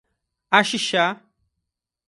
[0.59, 1.05] Axixá